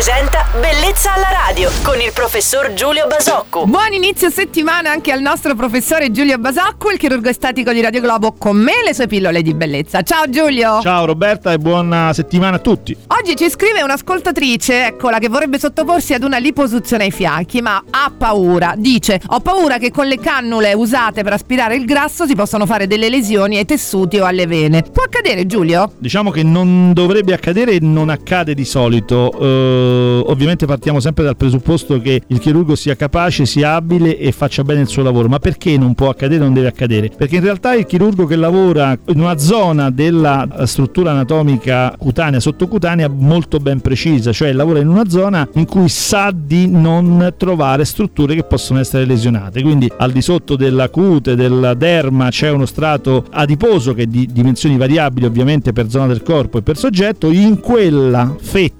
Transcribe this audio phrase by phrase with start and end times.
[0.00, 3.66] presenta Bellezza alla radio con il professor Giulio Basocco.
[3.66, 8.34] Buon inizio settimana anche al nostro professore Giulio Basocco, il chirurgo estetico di Radio Globo,
[8.38, 10.00] con me e le sue pillole di bellezza.
[10.00, 10.80] Ciao Giulio!
[10.80, 12.96] Ciao Roberta e buona settimana a tutti.
[13.08, 18.10] Oggi ci scrive un'ascoltatrice, eccola, che vorrebbe sottoporsi ad una liposuzione ai fianchi, ma ha
[18.16, 18.72] paura.
[18.78, 22.86] Dice: Ho paura che con le cannule usate per aspirare il grasso si possano fare
[22.86, 24.82] delle lesioni ai tessuti o alle vene.
[24.82, 25.92] Può accadere, Giulio?
[25.98, 29.30] Diciamo che non dovrebbe accadere e non accade di solito.
[29.36, 34.62] Uh, ovviamente partiamo sempre dal presupposto che il chirurgo sia capace, sia abile e faccia
[34.62, 35.28] bene il suo lavoro.
[35.28, 37.10] Ma perché non può accadere, non deve accadere?
[37.16, 43.08] Perché in realtà il chirurgo che lavora in una zona della struttura anatomica cutanea, sottocutanea
[43.08, 48.34] molto ben precisa, cioè lavora in una zona in cui sa di non trovare strutture
[48.34, 49.62] che possono essere lesionate.
[49.62, 54.28] Quindi al di sotto della cute, della derma c'è uno strato adiposo che è di
[54.30, 58.79] dimensioni variabili ovviamente per zona del corpo e per soggetto, in quella fetta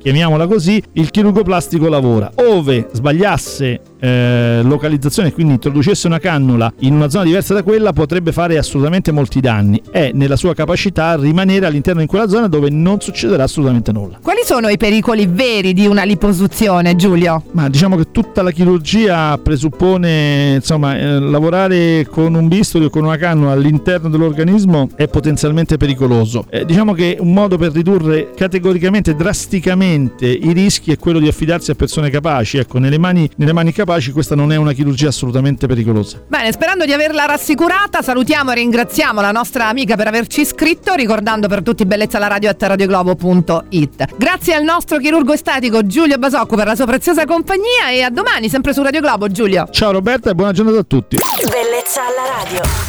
[0.00, 2.30] chiamiamola così, il chirurgo plastico lavora.
[2.36, 7.92] Ove sbagliasse eh, localizzazione e quindi introducesse una cannula in una zona diversa da quella
[7.92, 9.80] potrebbe fare assolutamente molti danni.
[9.90, 14.18] È nella sua capacità rimanere all'interno di quella zona dove non succederà assolutamente nulla.
[14.22, 17.44] Quali sono i pericoli veri di una liposuzione, Giulio?
[17.52, 23.04] Ma diciamo che tutta la chirurgia presuppone, insomma, eh, lavorare con un bisturi o con
[23.04, 26.46] una cannula all'interno dell'organismo è potenzialmente pericoloso.
[26.48, 31.70] Eh, diciamo che un modo per ridurre categoricamente, drasticamente i rischi è quello di affidarsi
[31.70, 35.08] a persone capaci, ecco, nelle mani, nelle mani capaci capaci, questa non è una chirurgia
[35.08, 36.22] assolutamente pericolosa.
[36.26, 41.48] Bene, sperando di averla rassicurata, salutiamo e ringraziamo la nostra amica per averci iscritto, ricordando
[41.48, 44.16] per tutti bellezza la radio at radioglobo.it.
[44.16, 48.48] Grazie al nostro chirurgo estetico Giulio Basocco per la sua preziosa compagnia e a domani
[48.48, 49.66] sempre su Radio Globo, Giulio.
[49.70, 51.16] Ciao Roberta e buona giornata a tutti.
[51.42, 52.79] Bellezza alla radio.